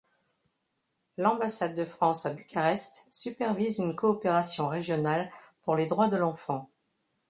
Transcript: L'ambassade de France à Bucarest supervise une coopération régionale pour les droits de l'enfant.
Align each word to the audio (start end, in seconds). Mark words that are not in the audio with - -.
L'ambassade 1.17 1.75
de 1.75 1.85
France 1.85 2.25
à 2.25 2.31
Bucarest 2.33 3.05
supervise 3.11 3.77
une 3.77 3.95
coopération 3.95 4.67
régionale 4.67 5.31
pour 5.61 5.75
les 5.75 5.85
droits 5.85 6.07
de 6.07 6.17
l'enfant. 6.17 6.67